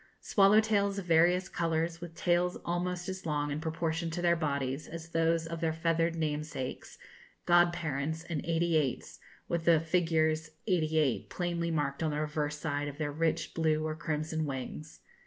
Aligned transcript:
Swallow 0.19 0.59
tails, 0.61 0.97
of 0.97 1.05
various 1.05 1.47
colours, 1.47 2.01
with 2.01 2.15
tails 2.15 2.55
almost 2.65 3.07
as 3.07 3.23
long, 3.27 3.51
in 3.51 3.61
proportion 3.61 4.09
to 4.09 4.19
their 4.23 4.35
bodies, 4.35 4.87
as 4.87 5.09
those 5.09 5.45
of 5.45 5.61
their 5.61 5.71
feathered 5.73 6.15
namesakes; 6.15 6.97
god 7.45 7.71
parents 7.71 8.23
and 8.23 8.43
'eighty 8.43 8.77
eights,' 8.77 9.19
with 9.47 9.65
the 9.65 9.79
figures 9.79 10.49
88 10.65 11.29
plainly 11.29 11.69
marked 11.69 12.01
on 12.01 12.09
the 12.09 12.19
reverse 12.19 12.57
side 12.57 12.87
of 12.87 12.97
their 12.97 13.11
rich 13.11 13.53
blue 13.53 13.85
or 13.85 13.95
crimson 13.95 14.47
wings. 14.47 15.01